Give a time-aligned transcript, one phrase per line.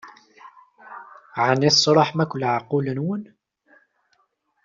[1.47, 3.23] Ɛni tesṛuḥem akk leɛqul-nwen?